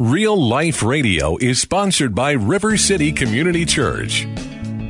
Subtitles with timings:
[0.00, 4.28] Real Life Radio is sponsored by River City Community Church.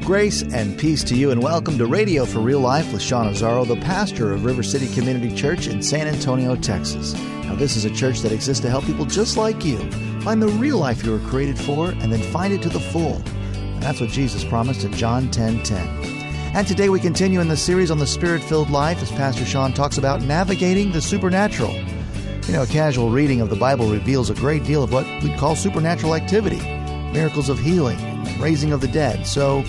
[0.02, 3.66] Grace and peace to you, and welcome to Radio for Real Life with Sean Azzaro,
[3.66, 7.14] the pastor of River City Community Church in San Antonio, Texas.
[7.44, 9.78] Now, this is a church that exists to help people just like you
[10.20, 13.22] find the real life you were created for and then find it to the full.
[13.54, 15.88] And that's what Jesus promised in John 10 10.
[16.54, 19.72] And today we continue in the series on the spirit filled life as Pastor Sean
[19.72, 21.74] talks about navigating the supernatural.
[22.48, 25.36] You know, a casual reading of the Bible reveals a great deal of what we'd
[25.36, 26.58] call supernatural activity
[27.12, 27.98] miracles of healing,
[28.38, 29.26] raising of the dead.
[29.26, 29.64] So,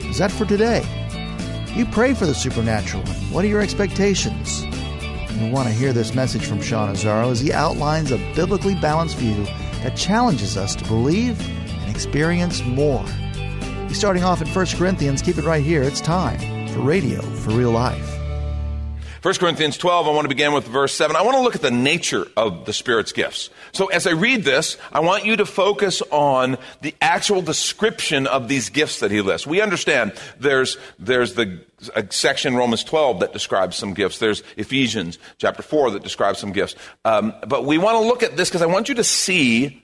[0.00, 0.82] is that for today?
[1.74, 3.02] You pray for the supernatural.
[3.32, 4.62] What are your expectations?
[5.36, 9.16] You want to hear this message from Sean Azzaro as he outlines a biblically balanced
[9.16, 9.46] view
[9.82, 11.40] that challenges us to believe
[11.80, 13.06] and experience more.
[13.88, 15.22] He's starting off in 1 Corinthians.
[15.22, 15.82] Keep it right here.
[15.82, 18.17] It's time for Radio for Real Life.
[19.22, 21.16] 1 Corinthians 12, I want to begin with verse 7.
[21.16, 23.50] I want to look at the nature of the Spirit's gifts.
[23.72, 28.46] So as I read this, I want you to focus on the actual description of
[28.46, 29.44] these gifts that he lists.
[29.44, 31.64] We understand there's, there's the
[32.10, 34.20] section Romans 12 that describes some gifts.
[34.20, 36.76] There's Ephesians chapter 4 that describes some gifts.
[37.04, 39.82] Um, but we want to look at this because I want you to see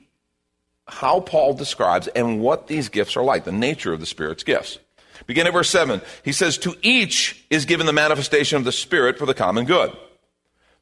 [0.86, 4.78] how Paul describes and what these gifts are like, the nature of the Spirit's gifts.
[5.26, 6.00] Begin at verse 7.
[6.24, 9.96] He says, To each is given the manifestation of the Spirit for the common good.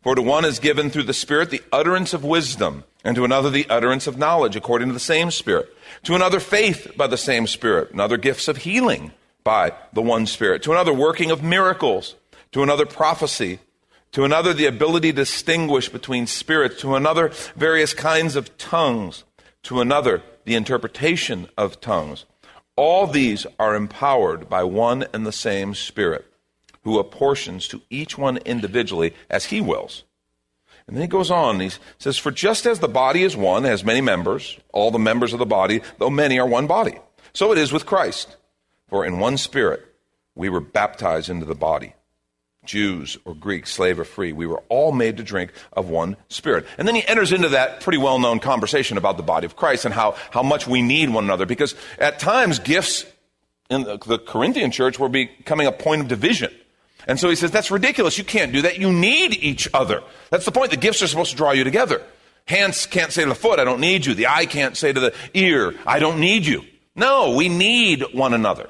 [0.02, 3.50] For to one is given through the Spirit the utterance of wisdom, and to another
[3.50, 5.68] the utterance of knowledge according to the same Spirit.
[6.04, 9.12] To another faith by the same Spirit, and other gifts of healing
[9.44, 10.62] by the one Spirit.
[10.64, 12.16] To another working of miracles.
[12.52, 13.60] To another prophecy.
[14.12, 16.80] To another the ability to distinguish between spirits.
[16.80, 19.22] To another various kinds of tongues.
[19.64, 22.24] To another the interpretation of tongues.
[22.76, 26.26] All these are empowered by one and the same Spirit,
[26.84, 30.04] who apportions to each one individually as he wills.
[30.86, 33.84] And then he goes on, he says, For just as the body is one, has
[33.84, 36.98] many members, all the members of the body, though many are one body,
[37.32, 38.36] so it is with Christ.
[38.88, 39.86] For in one Spirit
[40.34, 41.94] we were baptized into the body
[42.64, 44.32] Jews or Greeks, slave or free.
[44.32, 46.66] We were all made to drink of one spirit.
[46.78, 49.84] And then he enters into that pretty well known conversation about the body of Christ
[49.84, 51.46] and how, how much we need one another.
[51.46, 53.04] Because at times, gifts
[53.68, 56.52] in the, the Corinthian church were becoming a point of division.
[57.06, 58.16] And so he says, that's ridiculous.
[58.16, 58.78] You can't do that.
[58.78, 60.02] You need each other.
[60.30, 60.70] That's the point.
[60.70, 62.02] The gifts are supposed to draw you together.
[62.46, 64.14] Hands can't say to the foot, I don't need you.
[64.14, 66.64] The eye can't say to the ear, I don't need you.
[66.94, 68.68] No, we need one another.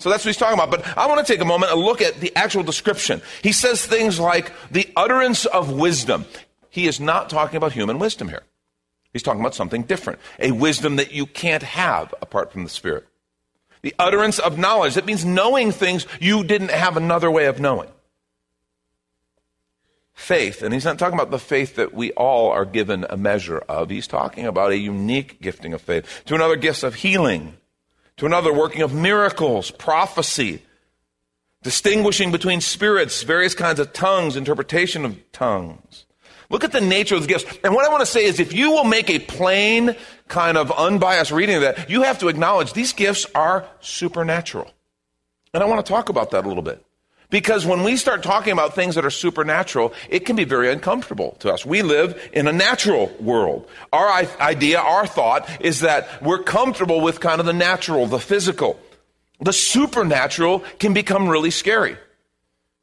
[0.00, 0.70] So that's what he's talking about.
[0.70, 3.20] But I want to take a moment and look at the actual description.
[3.42, 6.24] He says things like the utterance of wisdom.
[6.70, 8.42] He is not talking about human wisdom here.
[9.12, 10.18] He's talking about something different.
[10.38, 13.06] A wisdom that you can't have apart from the Spirit.
[13.82, 14.94] The utterance of knowledge.
[14.94, 17.90] That means knowing things you didn't have another way of knowing.
[20.14, 20.62] Faith.
[20.62, 23.90] And he's not talking about the faith that we all are given a measure of.
[23.90, 26.22] He's talking about a unique gifting of faith.
[26.26, 27.58] To another, gifts of healing
[28.20, 30.60] to another working of miracles, prophecy,
[31.62, 36.04] distinguishing between spirits, various kinds of tongues, interpretation of tongues.
[36.50, 37.46] Look at the nature of the gifts.
[37.64, 39.96] And what I want to say is if you will make a plain,
[40.28, 44.70] kind of unbiased reading of that, you have to acknowledge these gifts are supernatural.
[45.54, 46.84] And I want to talk about that a little bit.
[47.30, 51.36] Because when we start talking about things that are supernatural, it can be very uncomfortable
[51.40, 51.64] to us.
[51.64, 53.68] We live in a natural world.
[53.92, 54.10] Our
[54.40, 58.78] idea, our thought is that we're comfortable with kind of the natural, the physical.
[59.40, 61.96] The supernatural can become really scary.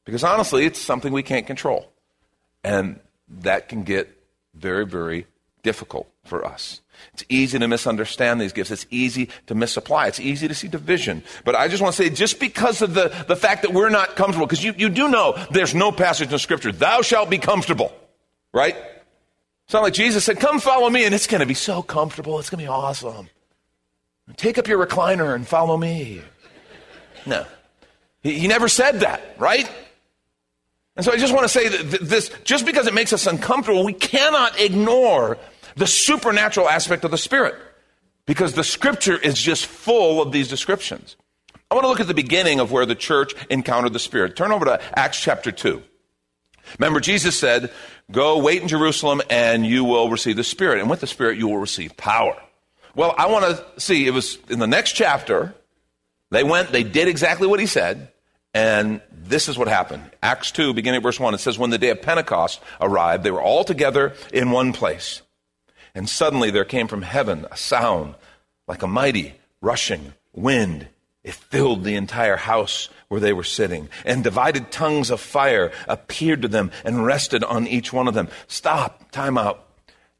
[0.05, 1.91] Because honestly, it's something we can't control.
[2.63, 4.09] And that can get
[4.55, 5.27] very, very
[5.67, 6.79] difficult for us.
[7.13, 8.71] It's easy to misunderstand these gifts.
[8.71, 10.07] It's easy to misapply.
[10.07, 11.23] It's easy to see division.
[11.43, 14.15] But I just want to say, just because of the, the fact that we're not
[14.15, 17.91] comfortable, because you, you do know there's no passage in Scripture, thou shalt be comfortable,
[18.53, 18.77] right?
[19.65, 22.39] It's not like Jesus said, come follow me, and it's going to be so comfortable.
[22.39, 23.27] It's going to be awesome.
[24.37, 26.21] Take up your recliner and follow me.
[27.25, 27.45] No.
[28.23, 29.69] He, he never said that, right?
[30.95, 33.83] And so I just want to say that this, just because it makes us uncomfortable,
[33.83, 35.37] we cannot ignore
[35.77, 37.55] the supernatural aspect of the Spirit
[38.25, 41.15] because the scripture is just full of these descriptions.
[41.69, 44.35] I want to look at the beginning of where the church encountered the Spirit.
[44.35, 45.81] Turn over to Acts chapter 2.
[46.79, 47.71] Remember, Jesus said,
[48.11, 50.79] Go wait in Jerusalem and you will receive the Spirit.
[50.79, 52.35] And with the Spirit, you will receive power.
[52.95, 55.53] Well, I want to see, it was in the next chapter,
[56.31, 58.11] they went, they did exactly what he said,
[58.53, 60.09] and this is what happened.
[60.23, 63.31] Acts 2, beginning at verse 1, it says, When the day of Pentecost arrived, they
[63.31, 65.21] were all together in one place.
[65.97, 68.13] And suddenly there came from heaven a sound
[68.67, 70.89] like a mighty rushing wind.
[71.23, 76.43] It filled the entire house where they were sitting, and divided tongues of fire appeared
[76.43, 78.27] to them and rested on each one of them.
[78.45, 79.67] Stop, time out.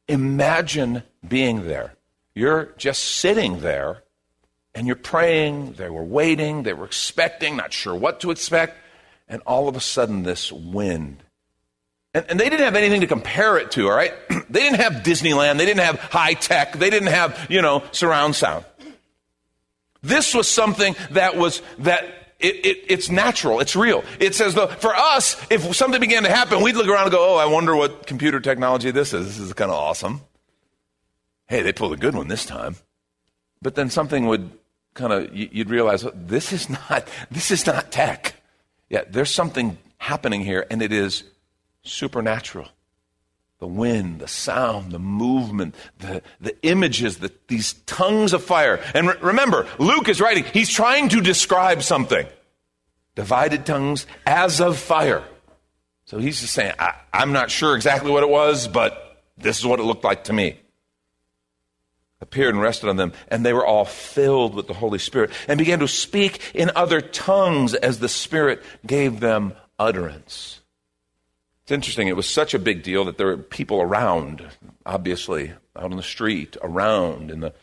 [0.07, 1.93] Imagine being there.
[2.33, 4.01] You're just sitting there
[4.73, 8.77] and you're praying, they were waiting, they were expecting, not sure what to expect,
[9.27, 11.21] and all of a sudden this wind.
[12.13, 14.13] And, and they didn't have anything to compare it to, all right?
[14.49, 18.35] they didn't have Disneyland, they didn't have high tech, they didn't have, you know, surround
[18.35, 18.65] sound.
[20.01, 22.05] This was something that was, that
[22.39, 23.59] it, it, it's natural.
[23.59, 24.03] It's real.
[24.19, 27.35] It says, though, for us, if something began to happen, we'd look around and go,
[27.35, 29.25] oh, I wonder what computer technology this is.
[29.25, 30.21] This is kind of awesome.
[31.47, 32.75] Hey, they pulled a good one this time.
[33.61, 34.51] But then something would
[34.93, 38.35] kind of you'd realize oh, this is not this is not tech.
[38.89, 41.23] Yeah, there's something happening here, and it is
[41.87, 42.67] supernatural.
[43.59, 48.79] The wind, the sound, the movement, the, the images, the, these tongues of fire.
[48.93, 52.27] And re- remember, Luke is writing, he's trying to describe something.
[53.15, 55.23] Divided tongues as of fire.
[56.05, 59.65] So he's just saying, I, I'm not sure exactly what it was, but this is
[59.65, 60.57] what it looked like to me
[62.21, 65.57] appeared and rested on them, and they were all filled with the Holy Spirit and
[65.57, 70.61] began to speak in other tongues as the Spirit gave them utterance.
[71.67, 74.41] It's interesting, it was such a big deal that there were people around,
[74.85, 77.29] obviously, out on the street, around.
[77.29, 77.53] In the,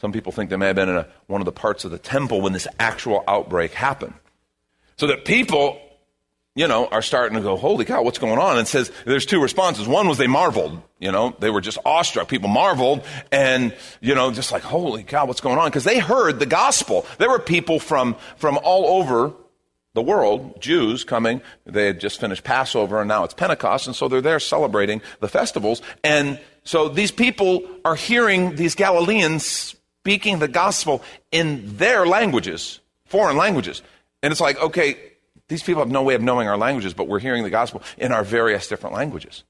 [0.00, 1.98] some people think they may have been in a, one of the parts of the
[1.98, 4.14] temple when this actual outbreak happened.
[4.98, 5.80] So that people
[6.54, 8.56] you know, are starting to go, holy cow, what's going on?
[8.56, 9.88] And says there's two responses.
[9.88, 12.28] One was they marveled, you know, they were just awestruck.
[12.28, 15.70] People marveled and, you know, just like, holy cow, what's going on?
[15.70, 17.04] Because they heard the gospel.
[17.18, 19.34] There were people from, from all over
[19.98, 21.42] the world, Jews coming.
[21.66, 23.88] They had just finished Passover and now it's Pentecost.
[23.88, 25.82] And so they're there celebrating the festivals.
[26.04, 31.02] And so these people are hearing these Galileans speaking the gospel
[31.32, 33.82] in their languages, foreign languages.
[34.22, 34.96] And it's like, okay,
[35.48, 38.12] these people have no way of knowing our languages, but we're hearing the gospel in
[38.12, 39.42] our various different languages.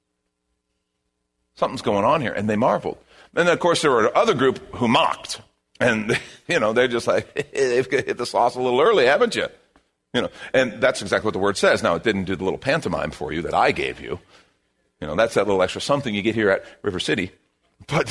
[1.57, 2.97] Something's going on here, and they marveled.
[3.35, 5.43] And of course, there were other group who mocked.
[5.79, 6.19] And,
[6.49, 9.49] you know, they're just like, they've hit the sauce a little early, haven't you?
[10.15, 11.83] You know, and that's exactly what the word says.
[11.83, 14.19] Now, it didn't do the little pantomime for you that I gave you.
[15.01, 17.31] You know, that's that little extra something you get here at River City.
[17.87, 18.07] But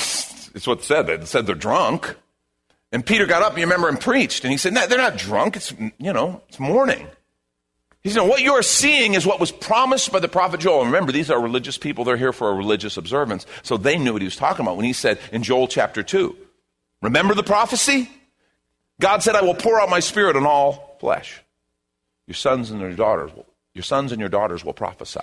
[0.56, 1.10] it's what it said.
[1.10, 2.16] It said they're drunk.
[2.92, 4.46] And Peter got up, you remember, and preached.
[4.46, 5.58] And he said, no, they're not drunk.
[5.58, 7.08] It's, you know, it's morning.
[8.08, 10.84] He said, What you are seeing is what was promised by the prophet Joel.
[10.84, 12.06] And remember, these are religious people.
[12.06, 13.46] They're here for a religious observance.
[13.64, 16.34] So they knew what he was talking about when he said in Joel chapter 2,
[17.02, 18.10] Remember the prophecy?
[19.02, 21.42] God said, I will pour out my spirit on all flesh.
[22.28, 25.20] Your sons and your daughters will, your sons and your daughters will prophesy.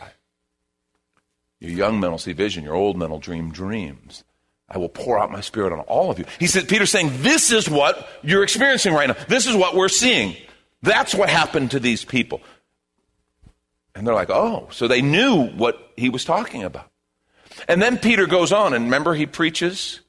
[1.60, 2.64] Your young men will see vision.
[2.64, 4.24] Your old men will dream dreams.
[4.68, 6.24] I will pour out my spirit on all of you.
[6.40, 9.16] He said, Peter's saying, This is what you're experiencing right now.
[9.28, 10.36] This is what we're seeing.
[10.82, 12.42] That's what happened to these people.
[13.94, 16.90] And they're like, oh, so they knew what he was talking about.
[17.68, 20.00] And then Peter goes on, and remember, he preaches.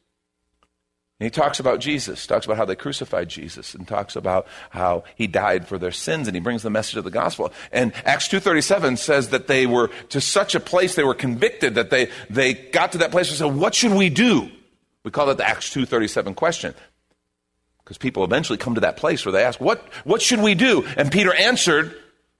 [1.20, 5.06] And he talks about Jesus, talks about how they crucified Jesus, and talks about how
[5.16, 7.54] he died for their sins, and he brings the message of the gospel.
[7.72, 11.90] And Acts 2.37 says that they were to such a place, they were convicted, that
[11.90, 14.52] they, they got to that place and said, what should we do?
[15.06, 16.74] We call it the Acts 2.37 question.
[17.84, 20.86] Because people eventually come to that place where they ask, what, what should we do?
[20.98, 21.96] And Peter answered,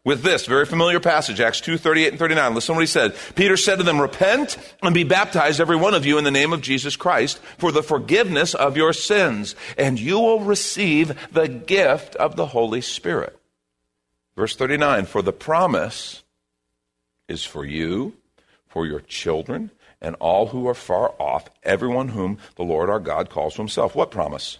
[0.06, 2.56] with this very familiar passage, Acts 2 38 and 39.
[2.56, 3.16] Listen to what he said.
[3.36, 6.54] Peter said to them, Repent and be baptized, every one of you, in the name
[6.54, 12.16] of Jesus Christ, for the forgiveness of your sins, and you will receive the gift
[12.16, 13.38] of the Holy Spirit.
[14.38, 16.24] Verse 39 For the promise
[17.28, 18.14] is for you,
[18.68, 19.72] for your children,
[20.02, 23.96] and all who are far off, everyone whom the Lord our God calls to himself.
[23.96, 24.60] What promise?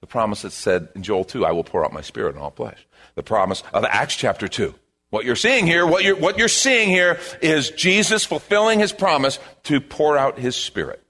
[0.00, 2.50] The promise that said in Joel 2, I will pour out my spirit on all
[2.50, 2.86] flesh
[3.18, 4.72] the promise of Acts chapter 2.
[5.10, 9.40] What you're seeing here, what you're, what you're seeing here is Jesus fulfilling his promise
[9.64, 11.02] to pour out his spirit.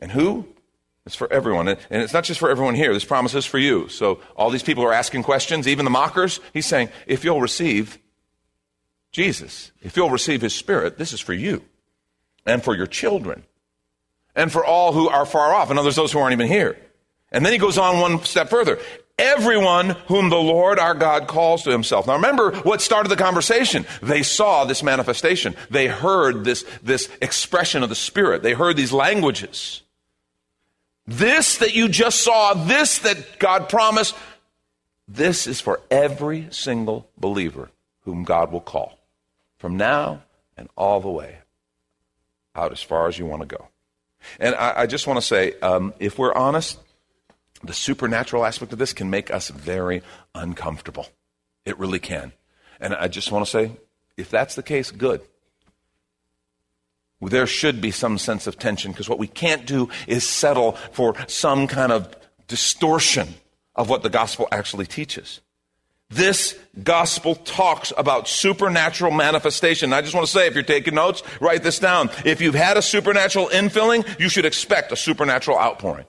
[0.00, 0.48] And who?
[1.06, 1.68] It's for everyone.
[1.68, 2.92] And it's not just for everyone here.
[2.92, 3.88] This promise is for you.
[3.88, 6.40] So all these people are asking questions, even the mockers.
[6.52, 7.98] He's saying, if you'll receive
[9.12, 11.62] Jesus, if you'll receive his spirit, this is for you
[12.44, 13.44] and for your children
[14.34, 15.70] and for all who are far off.
[15.70, 16.76] And others, those who aren't even here.
[17.32, 18.78] And then he goes on one step further
[19.20, 22.06] everyone whom the Lord our God calls to himself.
[22.06, 23.84] Now remember what started the conversation.
[24.02, 25.54] They saw this manifestation.
[25.68, 28.42] They heard this, this expression of the Spirit.
[28.42, 29.82] They heard these languages.
[31.06, 34.16] This that you just saw, this that God promised,
[35.06, 37.70] this is for every single believer
[38.04, 38.98] whom God will call
[39.58, 40.22] from now
[40.56, 41.38] and all the way
[42.54, 43.68] out as far as you want to go.
[44.38, 46.78] And I, I just want to say, um, if we're honest,
[47.62, 50.02] the supernatural aspect of this can make us very
[50.34, 51.06] uncomfortable.
[51.64, 52.32] It really can.
[52.80, 53.72] And I just want to say,
[54.16, 55.20] if that's the case, good.
[57.20, 61.14] There should be some sense of tension because what we can't do is settle for
[61.26, 62.14] some kind of
[62.48, 63.34] distortion
[63.76, 65.40] of what the gospel actually teaches.
[66.08, 69.92] This gospel talks about supernatural manifestation.
[69.92, 72.10] I just want to say, if you're taking notes, write this down.
[72.24, 76.06] If you've had a supernatural infilling, you should expect a supernatural outpouring.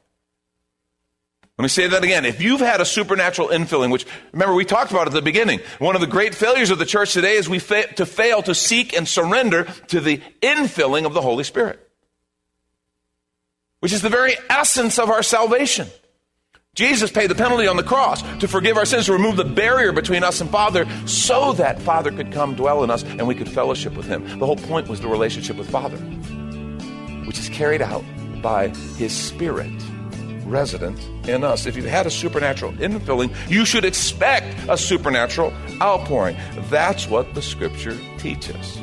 [1.61, 2.25] Let me say that again.
[2.25, 5.93] If you've had a supernatural infilling, which remember we talked about at the beginning, one
[5.93, 8.97] of the great failures of the church today is we fa- to fail to seek
[8.97, 11.87] and surrender to the infilling of the Holy Spirit,
[13.79, 15.87] which is the very essence of our salvation.
[16.73, 19.91] Jesus paid the penalty on the cross to forgive our sins, to remove the barrier
[19.91, 23.47] between us and Father, so that Father could come dwell in us and we could
[23.47, 24.23] fellowship with Him.
[24.39, 25.97] The whole point was the relationship with Father,
[27.27, 28.03] which is carried out
[28.41, 29.71] by His Spirit
[30.51, 31.65] resident in us.
[31.65, 36.37] If you've had a supernatural infilling, you should expect a supernatural outpouring.
[36.69, 38.79] That's what the Scripture teaches.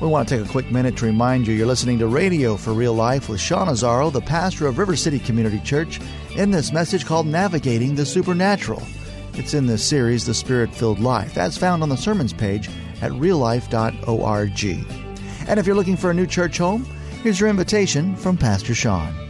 [0.00, 2.72] We want to take a quick minute to remind you you're listening to Radio for
[2.72, 6.00] Real Life with Sean Azzaro, the pastor of River City Community Church,
[6.36, 8.82] in this message called Navigating the Supernatural.
[9.34, 12.70] It's in this series, The Spirit Filled Life, as found on the sermons page
[13.02, 14.64] at reallife.org.
[15.48, 16.84] And if you're looking for a new church home,
[17.22, 19.29] here's your invitation from Pastor Sean.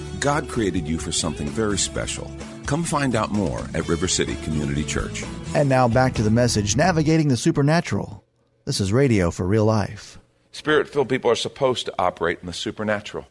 [0.21, 2.31] God created you for something very special.
[2.67, 5.23] Come find out more at River City Community Church.
[5.55, 8.23] And now back to the message Navigating the Supernatural.
[8.65, 10.19] This is Radio for Real Life.
[10.51, 13.25] Spirit filled people are supposed to operate in the supernatural.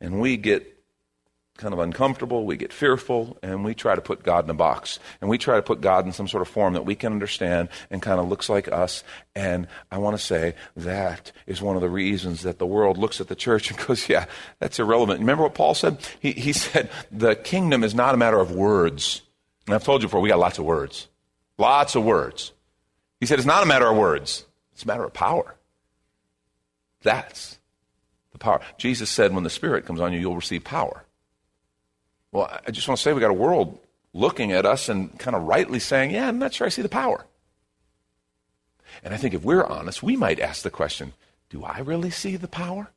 [0.00, 0.77] And we get
[1.58, 4.98] kind of uncomfortable, we get fearful, and we try to put God in a box.
[5.20, 7.68] And we try to put God in some sort of form that we can understand
[7.90, 9.04] and kind of looks like us.
[9.34, 13.20] And I want to say that is one of the reasons that the world looks
[13.20, 14.26] at the church and goes, yeah,
[14.60, 15.18] that's irrelevant.
[15.20, 15.98] Remember what Paul said?
[16.20, 19.22] He, he said, the kingdom is not a matter of words.
[19.66, 21.08] And I've told you before, we got lots of words.
[21.58, 22.52] Lots of words.
[23.18, 25.56] He said, it's not a matter of words, it's a matter of power.
[27.02, 27.58] That's
[28.30, 28.60] the power.
[28.76, 31.04] Jesus said, when the Spirit comes on you, you'll receive power.
[32.38, 33.80] Well, I just want to say we got a world
[34.14, 36.88] looking at us and kind of rightly saying, yeah, I'm not sure I see the
[36.88, 37.26] power.
[39.02, 41.14] And I think if we're honest, we might ask the question,
[41.50, 42.92] do I really see the power?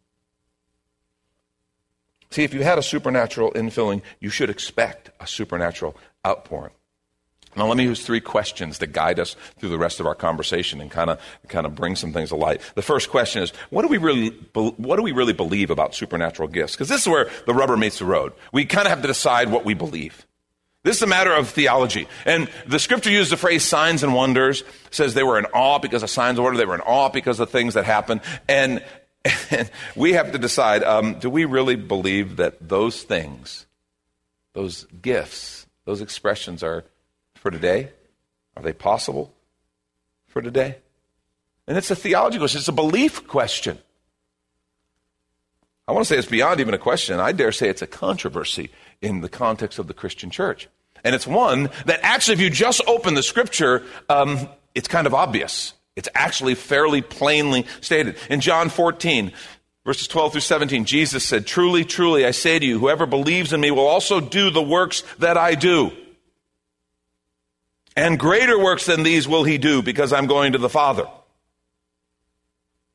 [2.29, 6.73] See, if you had a supernatural infilling, you should expect a supernatural outpouring.
[7.55, 10.79] Now, let me use three questions to guide us through the rest of our conversation
[10.79, 12.61] and kind of kind of bring some things to light.
[12.75, 16.47] The first question is, what do we really what do we really believe about supernatural
[16.47, 16.73] gifts?
[16.73, 18.33] Because this is where the rubber meets the road.
[18.53, 20.25] We kind of have to decide what we believe.
[20.83, 22.07] This is a matter of theology.
[22.25, 26.01] And the scripture uses the phrase signs and wonders, says they were in awe because
[26.01, 28.21] of signs and wonders, they were in awe because of things that happened.
[28.47, 28.83] And,
[29.51, 33.67] and we have to decide um, do we really believe that those things,
[34.53, 36.83] those gifts, those expressions are
[37.41, 37.89] for today?
[38.55, 39.33] Are they possible
[40.27, 40.77] for today?
[41.67, 43.79] And it's a theology question, it's a belief question.
[45.87, 47.19] I want to say it's beyond even a question.
[47.19, 48.69] I dare say it's a controversy
[49.01, 50.69] in the context of the Christian church.
[51.03, 55.15] And it's one that actually, if you just open the scripture, um, it's kind of
[55.15, 55.73] obvious.
[55.95, 58.17] It's actually fairly plainly stated.
[58.29, 59.31] In John 14,
[59.83, 63.59] verses 12 through 17, Jesus said, Truly, truly, I say to you, whoever believes in
[63.59, 65.91] me will also do the works that I do.
[67.95, 71.05] And greater works than these will he do because I'm going to the Father.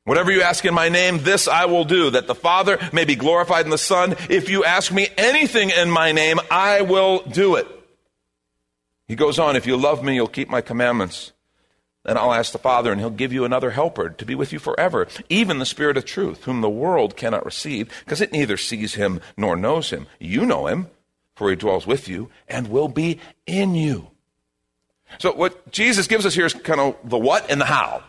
[0.05, 3.17] Whatever you ask in my name, this I will do, that the Father may be
[3.17, 4.15] glorified in the Son.
[4.31, 7.67] If you ask me anything in my name, I will do it.
[9.09, 11.33] He goes on, if you love me, you'll keep my commandments.
[12.05, 14.61] Then I'll ask the Father, and he'll give you another helper to be with you
[14.61, 18.95] forever, even the Spirit of truth, whom the world cannot receive, because it neither sees
[18.95, 20.07] him nor knows him.
[20.21, 20.87] You know him,
[21.35, 24.13] for he dwells with you and will be in you.
[25.19, 28.03] So what Jesus gives us here is kind of the what and the how.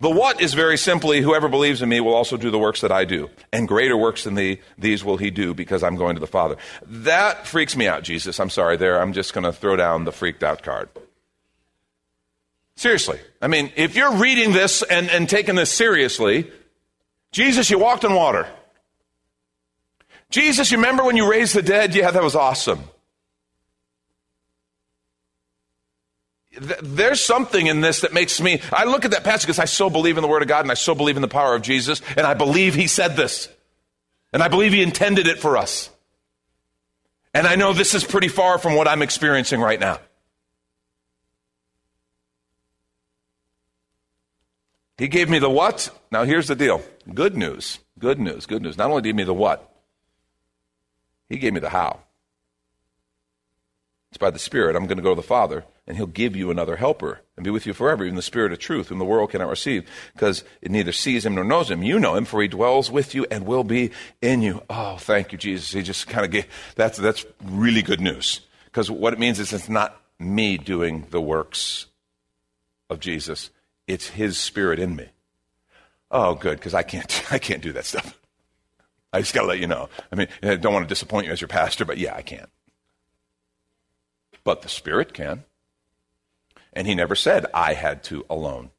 [0.00, 2.90] The what is very simply, whoever believes in me will also do the works that
[2.90, 3.30] I do.
[3.52, 6.56] And greater works than the, these will he do because I'm going to the Father.
[6.86, 8.40] That freaks me out, Jesus.
[8.40, 9.00] I'm sorry there.
[9.00, 10.88] I'm just going to throw down the freaked out card.
[12.76, 13.20] Seriously.
[13.40, 16.50] I mean, if you're reading this and, and taking this seriously,
[17.30, 18.48] Jesus, you walked on water.
[20.30, 21.94] Jesus, you remember when you raised the dead?
[21.94, 22.82] Yeah, that was awesome.
[26.58, 29.90] There's something in this that makes me, I look at that passage because I so
[29.90, 32.00] believe in the Word of God and I so believe in the power of Jesus
[32.16, 33.48] and I believe He said this.
[34.32, 35.90] And I believe He intended it for us.
[37.32, 39.98] And I know this is pretty far from what I'm experiencing right now.
[44.96, 45.90] He gave me the what.
[46.12, 46.82] Now here's the deal.
[47.12, 47.80] Good news.
[47.98, 48.46] Good news.
[48.46, 48.78] Good news.
[48.78, 49.70] Not only did he give me the what,
[51.28, 52.00] he gave me the how.
[54.14, 54.76] It's by the Spirit.
[54.76, 57.50] I'm going to go to the Father and he'll give you another helper and be
[57.50, 60.70] with you forever, even the Spirit of truth, whom the world cannot receive, because it
[60.70, 61.82] neither sees him nor knows him.
[61.82, 63.90] You know him, for he dwells with you and will be
[64.22, 64.62] in you.
[64.70, 65.72] Oh, thank you, Jesus.
[65.72, 68.42] He just kind of gave that's that's really good news.
[68.66, 71.86] Because what it means is it's not me doing the works
[72.88, 73.50] of Jesus,
[73.88, 75.08] it's his spirit in me.
[76.12, 78.16] Oh, good, because I can't I can't do that stuff.
[79.12, 79.88] I just gotta let you know.
[80.12, 82.48] I mean, I don't want to disappoint you as your pastor, but yeah, I can't.
[84.44, 85.44] But the Spirit can.
[86.72, 88.70] And he never said, I had to alone.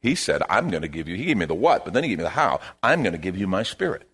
[0.00, 2.08] He said, I'm going to give you, he gave me the what, but then he
[2.08, 2.60] gave me the how.
[2.82, 4.08] I'm going to give you my spirit.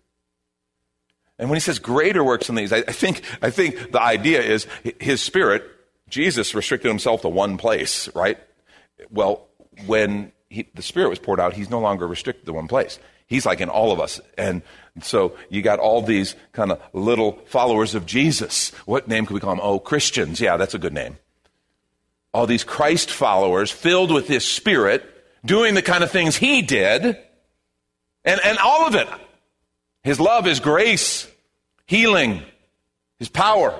[1.39, 4.41] And when he says greater works than these, I, I, think, I think the idea
[4.41, 4.67] is
[4.99, 5.63] his spirit,
[6.09, 8.37] Jesus restricted himself to one place, right?
[9.09, 9.47] Well,
[9.85, 12.99] when he, the spirit was poured out, he's no longer restricted to one place.
[13.29, 14.19] He's like in all of us.
[14.37, 14.61] And
[15.01, 18.71] so you got all these kind of little followers of Jesus.
[18.85, 19.61] What name could we call them?
[19.63, 20.41] Oh, Christians.
[20.41, 21.17] Yeah, that's a good name
[22.33, 25.03] all these Christ followers filled with His Spirit,
[25.43, 29.07] doing the kind of things He did, and, and all of it.
[30.03, 31.27] His love, His grace,
[31.85, 32.43] healing,
[33.17, 33.77] His power,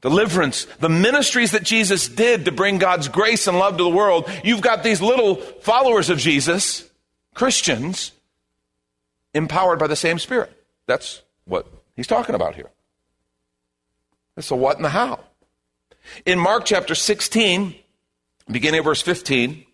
[0.00, 4.28] deliverance, the ministries that Jesus did to bring God's grace and love to the world.
[4.42, 6.88] You've got these little followers of Jesus,
[7.34, 8.12] Christians,
[9.34, 10.52] empowered by the same Spirit.
[10.86, 11.66] That's what
[11.96, 12.70] He's talking about here.
[14.36, 15.20] That's the what and the how.
[16.26, 17.74] In Mark chapter 16,
[18.50, 19.64] beginning of verse 15,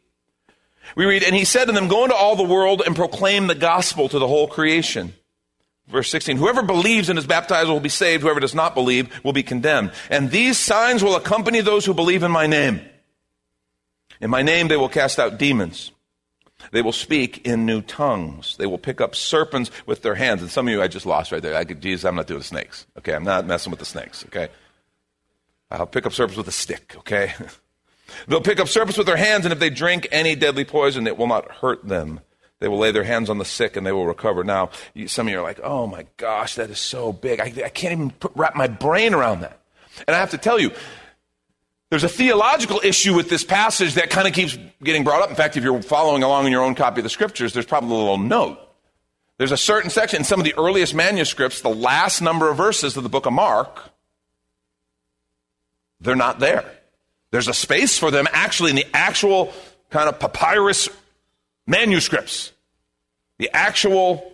[0.97, 3.55] we read, And he said to them, Go into all the world and proclaim the
[3.55, 5.15] gospel to the whole creation.
[5.89, 9.33] Verse 16, whoever believes and is baptized will be saved, whoever does not believe will
[9.33, 9.93] be condemned.
[10.09, 12.81] And these signs will accompany those who believe in my name.
[14.21, 15.91] In my name they will cast out demons.
[16.73, 18.57] They will speak in new tongues.
[18.57, 20.43] They will pick up serpents with their hands.
[20.43, 21.57] And some of you I just lost right there.
[21.57, 22.87] I could, Jesus, I'm not doing snakes.
[22.99, 24.25] Okay, I'm not messing with the snakes.
[24.27, 24.49] Okay.
[25.71, 27.33] I'll pick up serpents with a stick, okay?
[28.29, 31.17] They'll pick up serpents with their hands, and if they drink any deadly poison, it
[31.17, 32.21] will not hurt them.
[32.61, 34.45] They will lay their hands on the sick and they will recover.
[34.45, 34.71] Now,
[35.07, 37.41] some of you are like, oh my gosh, that is so big.
[37.41, 39.59] I, I can't even put, wrap my brain around that.
[40.07, 40.71] And I have to tell you,
[41.91, 45.31] there's a theological issue with this passage that kind of keeps getting brought up.
[45.31, 47.91] In fact, if you're following along in your own copy of the scriptures, there's probably
[47.91, 48.59] a little note.
[49.39, 52.97] There's a certain section in some of the earliest manuscripts, the last number of verses
[52.97, 53.91] of the book of Mark,
[56.01, 56.65] they're not there.
[57.31, 59.53] There's a space for them actually in the actual
[59.91, 60.89] kind of papyrus
[61.67, 62.53] manuscripts,
[63.39, 64.33] the actual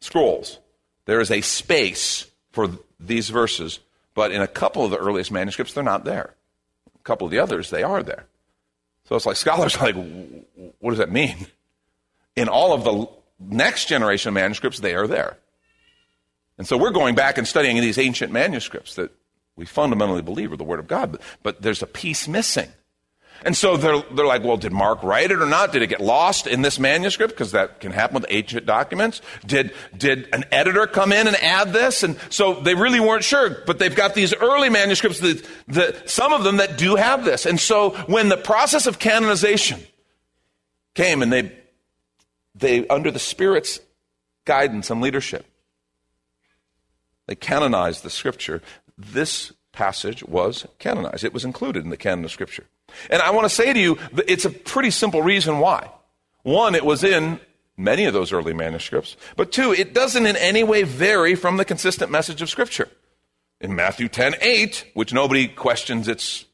[0.00, 0.58] scrolls.
[1.04, 3.80] There is a space for these verses,
[4.14, 6.34] but in a couple of the earliest manuscripts, they're not there.
[6.94, 8.26] A couple of the others, they are there.
[9.06, 9.96] So it's like scholars are like,
[10.78, 11.46] what does that mean?
[12.36, 15.38] In all of the next generation of manuscripts, they are there.
[16.56, 19.10] And so we're going back and studying these ancient manuscripts that
[19.56, 22.70] we fundamentally believe are the Word of God, but, but there's a piece missing.
[23.44, 25.72] And so they're, they're like, well, did Mark write it or not?
[25.72, 27.34] Did it get lost in this manuscript?
[27.34, 29.20] Because that can happen with ancient documents.
[29.46, 32.02] Did, did an editor come in and add this?
[32.02, 36.32] And so they really weren't sure, but they've got these early manuscripts that, that some
[36.32, 37.46] of them that do have this.
[37.46, 39.80] And so when the process of canonization
[40.94, 41.52] came and they,
[42.54, 43.78] they, under the Spirit's
[44.44, 45.46] guidance and leadership,
[47.26, 48.60] they canonized the scripture
[48.96, 51.24] this passage was canonized.
[51.24, 52.66] It was included in the canon of Scripture.
[53.10, 55.90] And I want to say to you, it's a pretty simple reason why.
[56.42, 57.40] One, it was in
[57.76, 59.16] many of those early manuscripts.
[59.36, 62.88] But two, it doesn't in any way vary from the consistent message of Scripture.
[63.60, 66.44] In Matthew 10 8, which nobody questions its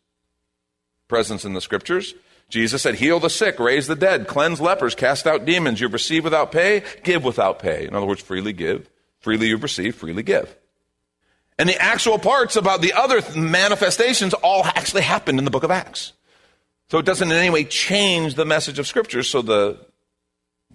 [1.08, 2.14] presence in the Scriptures,
[2.48, 5.80] Jesus said, Heal the sick, raise the dead, cleanse lepers, cast out demons.
[5.80, 7.86] You've received without pay, give without pay.
[7.86, 8.90] In other words, freely give.
[9.20, 10.54] Freely you've received, freely give.
[11.58, 15.70] And the actual parts about the other manifestations all actually happened in the book of
[15.70, 16.12] Acts.
[16.90, 19.78] So it doesn't in any way change the message of Scripture, so the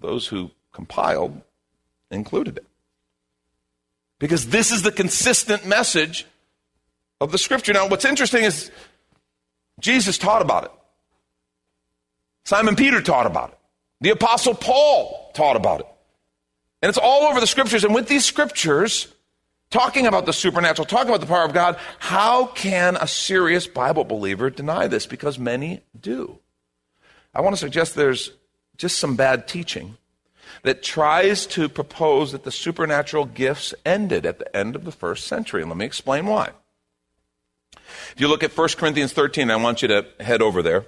[0.00, 1.40] those who compiled
[2.10, 2.66] included it.
[4.18, 6.26] Because this is the consistent message
[7.20, 7.72] of the scripture.
[7.72, 8.70] Now, what's interesting is
[9.80, 10.70] Jesus taught about it.
[12.44, 13.58] Simon Peter taught about it.
[14.02, 15.86] The apostle Paul taught about it.
[16.82, 17.84] And it's all over the scriptures.
[17.84, 19.08] And with these scriptures,
[19.70, 24.04] talking about the supernatural, talking about the power of God, how can a serious Bible
[24.04, 25.06] believer deny this?
[25.06, 26.38] Because many do.
[27.34, 28.32] I want to suggest there's
[28.76, 29.96] just some bad teaching
[30.62, 35.26] that tries to propose that the supernatural gifts ended at the end of the first
[35.26, 35.62] century.
[35.62, 36.50] And let me explain why.
[38.12, 40.84] If you look at 1 Corinthians 13, I want you to head over there.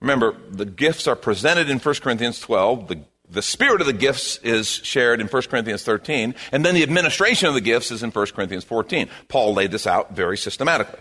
[0.00, 2.88] Remember, the gifts are presented in 1 Corinthians 12.
[2.88, 6.34] The, the spirit of the gifts is shared in 1 Corinthians 13.
[6.52, 9.08] And then the administration of the gifts is in 1 Corinthians 14.
[9.28, 11.00] Paul laid this out very systematically.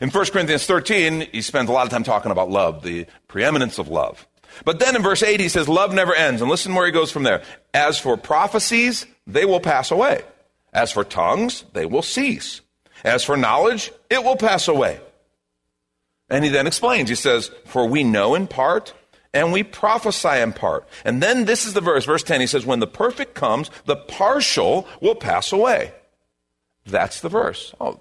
[0.00, 3.78] In 1 Corinthians 13, he spends a lot of time talking about love, the preeminence
[3.78, 4.26] of love.
[4.64, 6.40] But then in verse 8, he says, Love never ends.
[6.40, 7.42] And listen where he goes from there.
[7.72, 10.22] As for prophecies, they will pass away.
[10.72, 12.60] As for tongues, they will cease.
[13.04, 15.00] As for knowledge, it will pass away.
[16.30, 18.94] And he then explains, he says, For we know in part,
[19.34, 20.88] and we prophesy in part.
[21.04, 23.96] And then this is the verse, verse 10, he says, When the perfect comes, the
[23.96, 25.92] partial will pass away.
[26.86, 27.74] That's the verse.
[27.80, 28.00] Oh,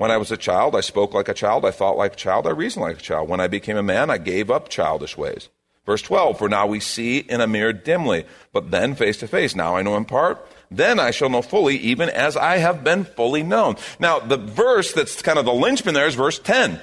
[0.00, 2.46] when I was a child, I spoke like a child, I thought like a child,
[2.46, 3.28] I reasoned like a child.
[3.28, 5.50] When I became a man, I gave up childish ways.
[5.84, 9.54] Verse 12, for now we see in a mirror dimly, but then face to face.
[9.54, 13.04] Now I know in part, then I shall know fully, even as I have been
[13.04, 13.76] fully known.
[13.98, 16.80] Now, the verse that's kind of the linchpin there is verse 10,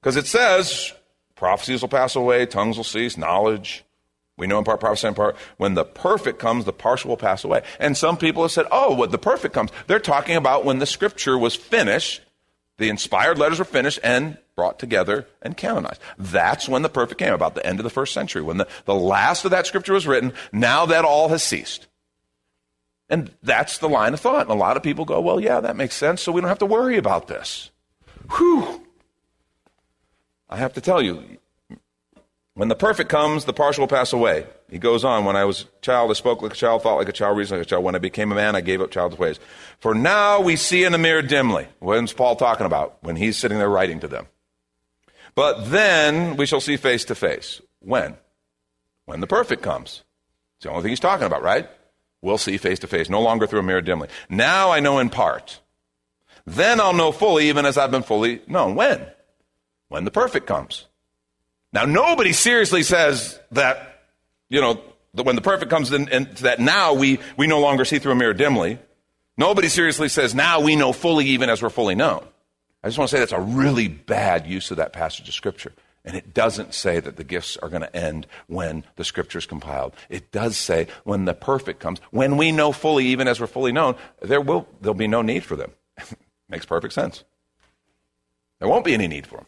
[0.00, 0.94] because it says,
[1.36, 3.84] prophecies will pass away, tongues will cease, knowledge.
[4.36, 5.36] We know in part, prophecy in part.
[5.56, 7.62] When the perfect comes, the partial will pass away.
[7.78, 10.86] And some people have said, oh, when the perfect comes, they're talking about when the
[10.86, 12.20] scripture was finished
[12.78, 16.00] the inspired letters were finished and brought together and canonized.
[16.18, 18.42] That's when the perfect came, about the end of the first century.
[18.42, 21.86] When the, the last of that scripture was written, now that all has ceased.
[23.08, 24.42] And that's the line of thought.
[24.42, 26.58] And a lot of people go, well, yeah, that makes sense, so we don't have
[26.58, 27.70] to worry about this.
[28.36, 28.85] Whew.
[30.48, 31.38] I have to tell you,
[32.54, 34.46] when the perfect comes, the partial will pass away.
[34.70, 37.08] He goes on, when I was a child, I spoke like a child, thought like
[37.08, 37.84] a child, reasoned like a child.
[37.84, 39.38] When I became a man, I gave up child's ways.
[39.78, 41.68] For now we see in the mirror dimly.
[41.80, 42.96] When's Paul talking about?
[43.02, 44.26] When he's sitting there writing to them.
[45.34, 47.60] But then we shall see face to face.
[47.80, 48.16] When?
[49.04, 50.02] When the perfect comes.
[50.56, 51.68] It's the only thing he's talking about, right?
[52.22, 54.08] We'll see face to face, no longer through a mirror dimly.
[54.30, 55.60] Now I know in part.
[56.46, 58.76] Then I'll know fully, even as I've been fully known.
[58.76, 59.06] When?
[59.88, 60.86] When the perfect comes.
[61.72, 64.04] Now, nobody seriously says that,
[64.48, 64.80] you know,
[65.14, 68.12] that when the perfect comes in, and that now we, we no longer see through
[68.12, 68.78] a mirror dimly.
[69.36, 72.24] Nobody seriously says now we know fully even as we're fully known.
[72.82, 75.72] I just want to say that's a really bad use of that passage of Scripture.
[76.04, 79.46] And it doesn't say that the gifts are going to end when the Scripture is
[79.46, 79.92] compiled.
[80.08, 83.72] It does say when the perfect comes, when we know fully, even as we're fully
[83.72, 85.72] known, there will there'll be no need for them.
[86.48, 87.24] Makes perfect sense.
[88.60, 89.46] There won't be any need for them.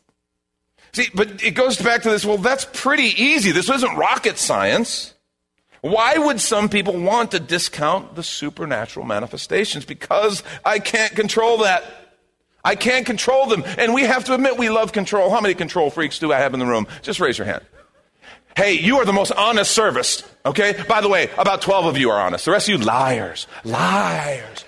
[0.92, 3.52] See, but it goes back to this well, that's pretty easy.
[3.52, 5.14] This isn't rocket science.
[5.80, 9.84] Why would some people want to discount the supernatural manifestations?
[9.84, 11.84] Because I can't control that.
[12.64, 13.62] I can't control them.
[13.78, 15.30] And we have to admit we love control.
[15.30, 16.88] How many control freaks do I have in the room?
[17.02, 17.62] Just raise your hand.
[18.56, 20.82] Hey, you are the most honest service, okay?
[20.88, 22.44] By the way, about 12 of you are honest.
[22.44, 23.46] The rest of you, liars.
[23.62, 24.64] Liars.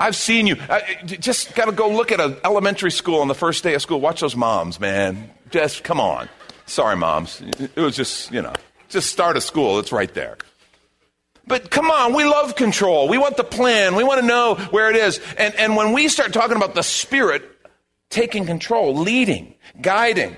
[0.00, 0.56] I've seen you.
[0.68, 3.82] Uh, just got to go look at an elementary school on the first day of
[3.82, 4.00] school.
[4.00, 5.30] Watch those moms, man.
[5.50, 6.28] Just come on.
[6.66, 7.42] Sorry, moms.
[7.58, 8.52] It was just, you know,
[8.88, 9.80] just start a school.
[9.80, 10.36] It's right there.
[11.48, 13.08] But come on, we love control.
[13.08, 13.96] We want the plan.
[13.96, 15.18] We want to know where it is.
[15.36, 17.42] And, and when we start talking about the Spirit
[18.10, 20.36] taking control, leading, guiding,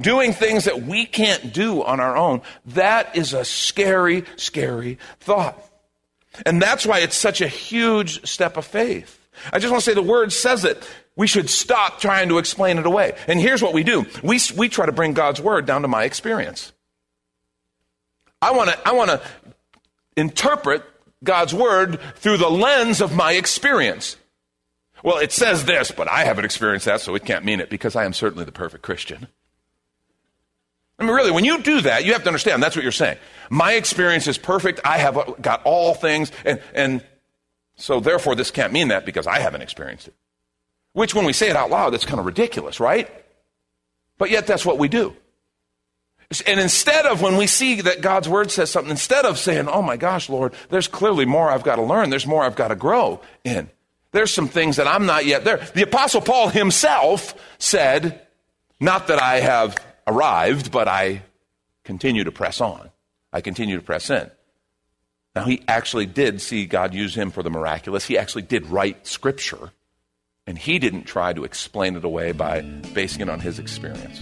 [0.00, 5.58] doing things that we can't do on our own, that is a scary, scary thought.
[6.46, 9.18] And that's why it's such a huge step of faith.
[9.52, 10.88] I just want to say the word says it.
[11.16, 13.16] We should stop trying to explain it away.
[13.26, 16.04] And here's what we do we, we try to bring God's word down to my
[16.04, 16.72] experience.
[18.40, 19.20] I want to I want to
[20.16, 20.84] interpret
[21.22, 24.16] God's word through the lens of my experience.
[25.02, 27.96] Well, it says this, but I haven't experienced that, so it can't mean it because
[27.96, 29.28] I am certainly the perfect Christian.
[31.02, 33.18] I mean, really, when you do that, you have to understand that's what you're saying.
[33.50, 34.80] My experience is perfect.
[34.84, 37.04] I have got all things, and, and
[37.74, 40.14] so therefore this can't mean that because I haven't experienced it.
[40.92, 43.10] Which, when we say it out loud, that's kind of ridiculous, right?
[44.16, 45.16] But yet that's what we do.
[46.46, 49.82] And instead of when we see that God's word says something, instead of saying, oh
[49.82, 52.76] my gosh, Lord, there's clearly more I've got to learn, there's more I've got to
[52.76, 53.68] grow in.
[54.12, 55.66] There's some things that I'm not yet there.
[55.74, 58.24] The Apostle Paul himself said,
[58.78, 61.22] not that I have arrived, but I
[61.84, 62.90] continue to press on.
[63.32, 64.30] I continue to press in.
[65.34, 68.04] Now, he actually did see God use him for the miraculous.
[68.04, 69.70] He actually did write scripture,
[70.46, 74.20] and he didn't try to explain it away by basing it on his experience.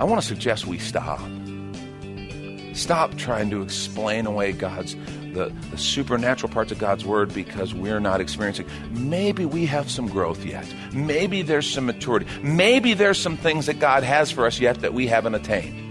[0.00, 1.20] I want to suggest we stop.
[2.72, 4.96] Stop trying to explain away God's
[5.32, 8.66] the, the supernatural parts of God's word because we're not experiencing.
[8.90, 10.66] Maybe we have some growth yet.
[10.92, 12.26] Maybe there's some maturity.
[12.42, 15.84] Maybe there's some things that God has for us yet that we haven't attained.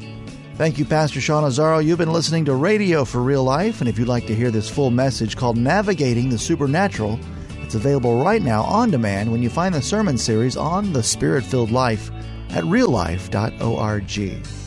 [0.56, 1.86] Thank you, Pastor Sean Azzaro.
[1.86, 4.67] You've been listening to Radio for Real Life, and if you'd like to hear this
[4.67, 7.19] full message called Navigating the Supernatural,
[7.62, 11.43] it's available right now on demand when you find the sermon series on the Spirit
[11.43, 12.10] filled life
[12.50, 14.67] at reallife.org.